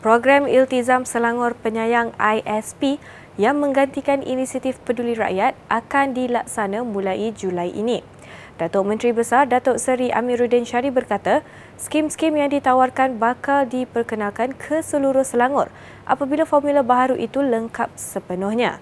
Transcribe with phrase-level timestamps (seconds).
[0.00, 2.96] Program Iltizam Selangor Penyayang ISP
[3.36, 8.00] yang menggantikan inisiatif peduli rakyat akan dilaksana mulai Julai ini.
[8.56, 11.44] Datuk Menteri Besar Datuk Seri Amiruddin Syari berkata,
[11.76, 15.68] skim-skim yang ditawarkan bakal diperkenalkan ke seluruh Selangor
[16.08, 18.80] apabila formula baharu itu lengkap sepenuhnya.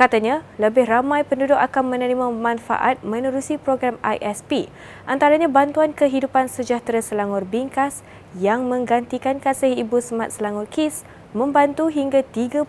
[0.00, 4.72] Katanya, lebih ramai penduduk akan menerima manfaat menerusi program ISP,
[5.04, 8.00] antaranya bantuan kehidupan sejahtera Selangor Bingkas
[8.32, 11.04] yang menggantikan kasih ibu Semat Selangor KIS
[11.36, 12.64] membantu hingga 30,000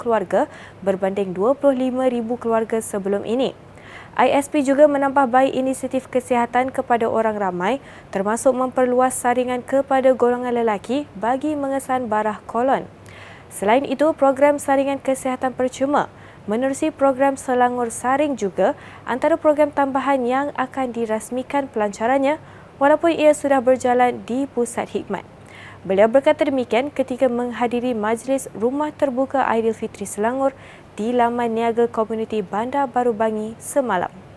[0.00, 0.48] keluarga
[0.80, 3.52] berbanding 25,000 keluarga sebelum ini.
[4.16, 7.84] ISP juga menambah baik inisiatif kesihatan kepada orang ramai
[8.16, 12.88] termasuk memperluas saringan kepada golongan lelaki bagi mengesan barah kolon.
[13.52, 16.08] Selain itu, program saringan kesihatan percuma
[16.42, 18.74] Menerusi program Selangor Saring juga
[19.06, 22.42] antara program tambahan yang akan dirasmikan pelancarannya
[22.82, 25.22] walaupun ia sudah berjalan di Pusat Hikmat.
[25.86, 30.50] Beliau berkata demikian ketika menghadiri majlis Rumah Terbuka Aidilfitri Selangor
[30.98, 34.31] di Laman Niaga Komuniti Bandar Baru Bangi semalam.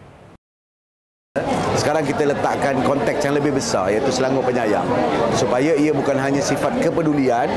[1.76, 4.88] Sekarang kita letakkan konteks yang lebih besar iaitu Selangor Penyayang
[5.36, 7.52] supaya ia bukan hanya sifat kepedulian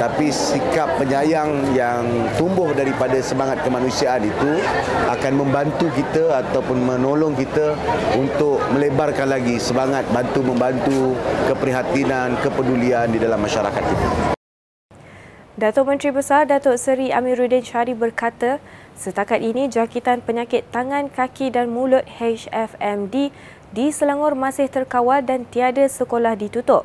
[0.00, 2.08] tapi sikap penyayang yang
[2.40, 4.64] tumbuh daripada semangat kemanusiaan itu
[5.12, 7.76] akan membantu kita ataupun menolong kita
[8.16, 11.12] untuk melebarkan lagi semangat bantu membantu
[11.52, 14.08] keprihatinan kepedulian di dalam masyarakat kita.
[15.58, 18.62] Datuk Menteri Besar Datuk Seri Amiruddin Syari berkata,
[18.98, 23.30] setakat ini jangkitan penyakit tangan, kaki dan mulut HFMD
[23.70, 26.82] di Selangor masih terkawal dan tiada sekolah ditutup.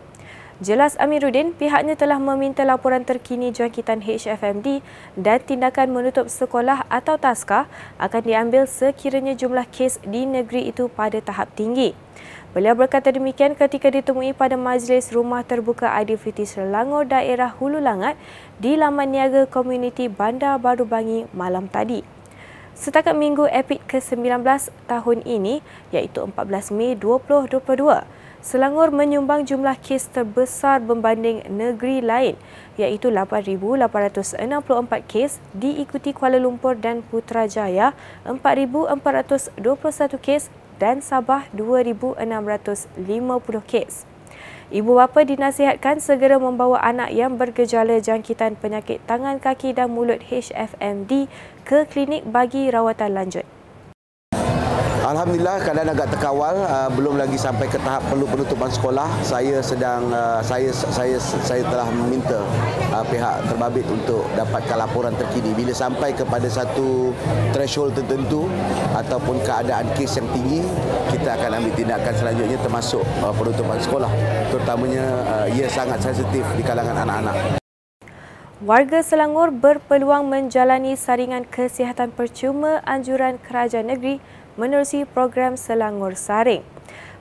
[0.61, 4.86] Jelas Amiruddin, pihaknya telah meminta laporan terkini jangkitan HFMD
[5.17, 7.66] dan tindakan menutup sekolah atau taska
[7.97, 11.98] akan diambil sekiranya jumlah kes di negeri itu pada tahap tinggi.
[12.54, 18.14] Beliau berkata demikian ketika ditemui pada majlis Rumah Terbuka Aidilfitri Selangor Daerah Hulu Langat
[18.62, 22.05] di Laman Niaga Komuniti Bandar Baru Bangi malam tadi.
[22.77, 24.45] Setakat minggu EPID ke-19
[24.86, 27.58] tahun ini iaitu 14 Mei 2022,
[28.45, 32.38] Selangor menyumbang jumlah kes terbesar berbanding negeri lain
[32.77, 33.82] iaitu 8,864
[35.10, 37.98] kes diikuti Kuala Lumpur dan Putrajaya
[38.30, 39.58] 4,421
[40.22, 42.94] kes dan Sabah 2,650
[43.66, 44.06] kes.
[44.73, 51.30] Ibu bapa dinasihatkan segera membawa anak yang bergejala jangkitan penyakit tangan kaki dan mulut HFMD
[51.62, 53.45] ke klinik bagi rawatan lanjut.
[55.03, 56.55] Alhamdulillah keadaan agak terkawal.
[56.64, 59.11] Uh, belum lagi sampai ke tahap perlu penutupan sekolah.
[59.19, 62.39] Saya sedang uh, saya saya saya telah meminta
[62.87, 65.52] uh, pihak terbabit untuk dapatkan laporan terkini.
[65.52, 67.11] Bila sampai kepada satu
[67.52, 68.47] threshold tertentu
[68.95, 70.64] ataupun keadaan kes yang tinggi
[71.11, 74.11] kita akan ambil tindakan selanjutnya termasuk uh, penutupan sekolah.
[74.55, 77.63] Terutamanya uh, ia sangat sensitif di kalangan anak-anak
[78.64, 84.24] Warga Selangor berpeluang menjalani saringan kesihatan percuma anjuran kerajaan negeri
[84.56, 86.64] menerusi program Selangor Saring.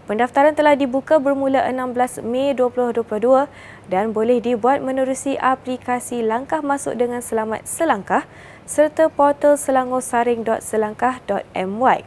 [0.06, 3.50] Pendaftaran telah dibuka bermula 16 Mei 2022
[3.90, 8.22] dan boleh dibuat menerusi aplikasi Langkah Masuk dengan Selamat Selangkah
[8.62, 11.98] serta portal selangorsaring.selangkah.my.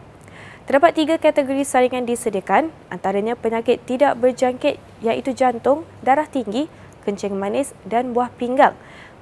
[0.64, 6.72] Terdapat tiga kategori saringan disediakan, antaranya penyakit tidak berjangkit iaitu jantung, darah tinggi,
[7.04, 8.74] kencing manis dan buah pinggang.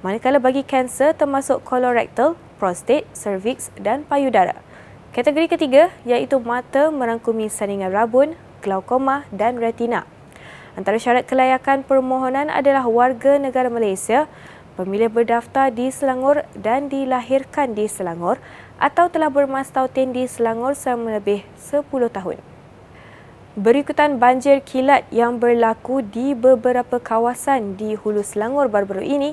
[0.04, 4.52] Manakala bagi kanser termasuk kolorektal, prostat, cervix dan payudara.
[5.16, 10.04] Kategori ketiga iaitu mata merangkumi saringan rabun, glaukoma dan retina.
[10.76, 14.28] Antara syarat kelayakan permohonan adalah warga negara Malaysia,
[14.76, 18.36] pemilih berdaftar di Selangor dan dilahirkan di Selangor
[18.76, 21.80] atau telah bermastautin di Selangor selama lebih 10
[22.12, 22.36] tahun.
[23.56, 29.32] Berikutan banjir kilat yang berlaku di beberapa kawasan di Hulu Selangor baru-baru ini,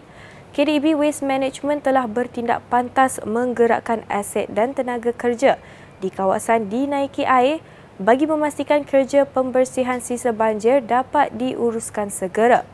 [0.52, 5.56] KDB Waste Management telah bertindak pantas menggerakkan aset dan tenaga kerja
[6.04, 7.64] di kawasan dinaiki air
[7.96, 12.68] bagi memastikan kerja pembersihan sisa banjir dapat diuruskan segera.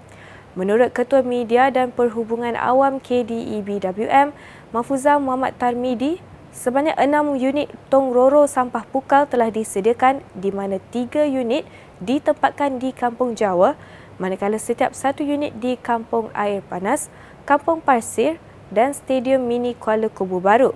[0.58, 4.34] Menurut Ketua Media dan Perhubungan Awam KDEBWM,
[4.74, 6.18] Mafuza Muhammad Tarmidi,
[6.50, 11.62] sebanyak enam unit tong roro sampah pukal telah disediakan di mana tiga unit
[12.02, 13.78] ditempatkan di Kampung Jawa
[14.18, 17.10] manakala setiap satu unit di Kampung Air Panas,
[17.48, 18.44] Kampung Pasir
[18.76, 20.76] dan Stadium Mini Kuala Kubu Baru.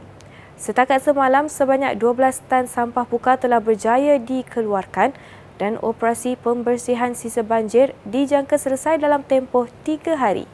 [0.55, 5.11] Setakat semalam, sebanyak 12 tan sampah pukal telah berjaya dikeluarkan
[5.59, 10.47] dan operasi pembersihan sisa banjir dijangka selesai dalam tempoh 3 hari.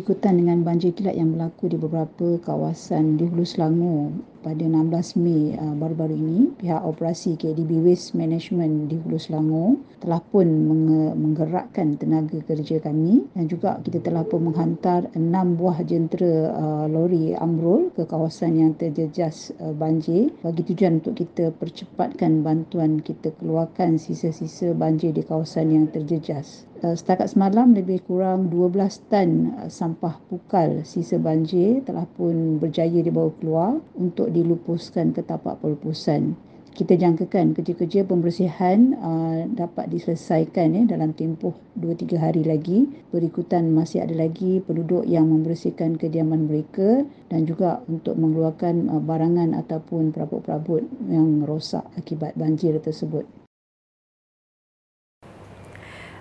[0.00, 5.54] Ikutan dengan banjir kilat yang berlaku di beberapa kawasan di Hulu Selangor pada 16 Mei
[5.58, 10.46] uh, baru-baru ini pihak operasi KDB Waste Management di Hulu Selangor telah pun
[11.18, 17.34] menggerakkan tenaga kerja kami dan juga kita telah pun menghantar 6 buah jentera uh, lori
[17.34, 23.98] amrol ke kawasan yang terjejas uh, banjir bagi tujuan untuk kita percepatkan bantuan kita keluarkan
[23.98, 26.68] sisa-sisa banjir di kawasan yang terjejas.
[26.78, 33.02] Uh, setakat semalam lebih kurang 12 tan uh, sampah pukal sisa banjir telah pun berjaya
[33.02, 36.36] dibawa keluar untuk dilupuskan ke tapak pelupusan.
[36.78, 42.86] Kita jangkakan kerja-kerja pembersihan uh, dapat diselesaikan ya, dalam tempoh 2-3 hari lagi.
[43.10, 47.02] Berikutan masih ada lagi penduduk yang membersihkan kediaman mereka
[47.34, 53.26] dan juga untuk mengeluarkan uh, barangan ataupun perabot-perabot yang rosak akibat banjir tersebut.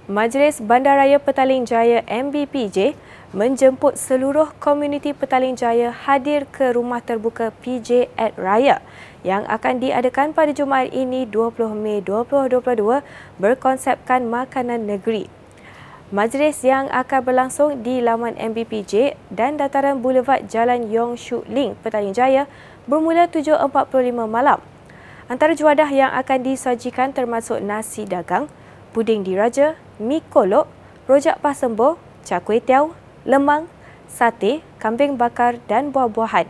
[0.08, 2.96] Majlis Bandaraya Petaling Jaya MBPJ
[3.36, 8.80] menjemput seluruh komuniti Petaling Jaya hadir ke rumah terbuka PJ at Raya
[9.28, 13.04] yang akan diadakan pada Jumaat ini 20 Mei 2022
[13.36, 15.28] berkonsepkan makanan negeri.
[16.08, 22.16] Majlis yang akan berlangsung di laman MBPJ dan dataran Boulevard Jalan Yong Shu Ling, Petaling
[22.16, 22.48] Jaya
[22.88, 23.68] bermula 7.45
[24.24, 24.64] malam.
[25.28, 28.48] Antara juadah yang akan disajikan termasuk nasi dagang,
[28.96, 30.72] puding diraja, mi kolok,
[31.12, 32.96] rojak pasembo, cak kuih tiaw,
[33.28, 33.68] lemang,
[34.08, 36.48] sate, kambing bakar dan buah-buahan.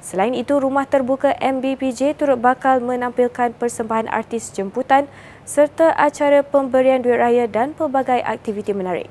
[0.00, 5.08] Selain itu, rumah terbuka MBPJ turut bakal menampilkan persembahan artis jemputan
[5.44, 9.08] serta acara pemberian duit raya dan pelbagai aktiviti menarik.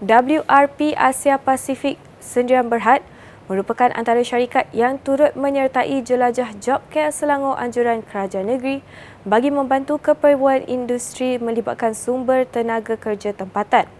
[0.00, 3.04] WRP Asia Pasifik Sendirian Berhad
[3.52, 8.80] merupakan antara syarikat yang turut menyertai jelajah job care Selangor anjuran kerajaan negeri
[9.28, 13.99] bagi membantu keperluan industri melibatkan sumber tenaga kerja tempatan.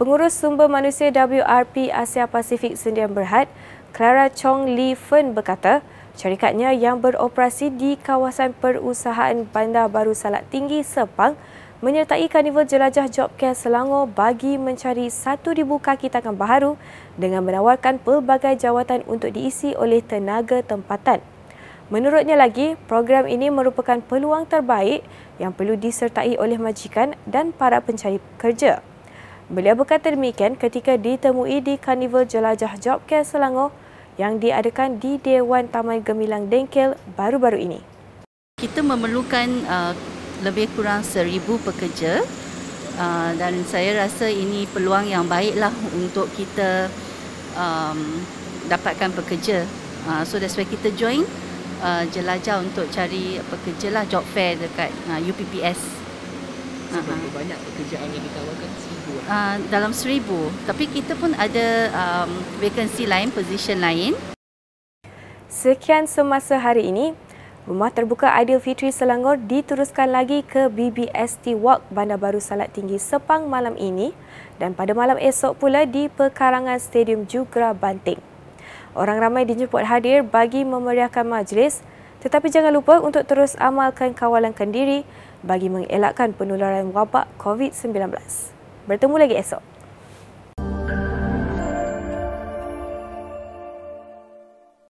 [0.00, 3.52] Pengurus Sumber Manusia WRP Asia Pasifik Sendirian Berhad,
[3.92, 5.84] Clara Chong Lee Fen berkata,
[6.16, 11.36] syarikatnya yang beroperasi di kawasan perusahaan Bandar Baru Salak Tinggi Sepang
[11.84, 16.80] menyertai Karnival Jelajah Job Care Selangor bagi mencari 1,000 kaki tangan baharu
[17.20, 21.20] dengan menawarkan pelbagai jawatan untuk diisi oleh tenaga tempatan.
[21.92, 25.04] Menurutnya lagi, program ini merupakan peluang terbaik
[25.36, 28.80] yang perlu disertai oleh majikan dan para pencari kerja.
[29.50, 33.74] Beliau berkata demikian ketika ditemui di Karnival Jelajah Job Care Selangor
[34.14, 37.82] yang diadakan di Dewan Taman Gemilang Dengkel baru-baru ini.
[38.62, 39.90] Kita memerlukan uh,
[40.46, 42.22] lebih kurang seribu pekerja
[42.94, 46.86] uh, dan saya rasa ini peluang yang baiklah untuk kita
[47.58, 48.22] um,
[48.70, 49.66] dapatkan pekerja.
[50.06, 51.26] Uh, so that's why kita join
[51.82, 55.98] uh, jelajah untuk cari pekerja lah job fair dekat uh, UPPS.
[56.94, 57.34] Berapa uh-huh.
[57.34, 58.70] banyak pekerjaan yang ditawarkan?
[58.78, 58.99] Seribu?
[59.28, 60.48] Uh, dalam seribu.
[60.64, 64.16] Tapi kita pun ada um, vacancy lain, position lain.
[65.50, 67.12] Sekian semasa hari ini.
[67.68, 73.76] Rumah Terbuka Aidilfitri Selangor diteruskan lagi ke BBST Walk Bandar Baru Salat Tinggi Sepang malam
[73.76, 74.16] ini
[74.56, 78.18] dan pada malam esok pula di Pekarangan Stadium Jugra Banting.
[78.96, 81.84] Orang ramai dijemput hadir bagi memeriahkan majlis
[82.24, 85.04] tetapi jangan lupa untuk terus amalkan kawalan kendiri
[85.44, 88.59] bagi mengelakkan penularan wabak COVID-19.
[88.90, 89.79] Bertemu lagi esok.